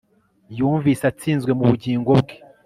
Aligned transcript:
yumvise 0.57 1.03
atsinzwe 1.11 1.51
mu 1.57 1.63
bugingo 1.69 2.09
bwe 2.21 2.35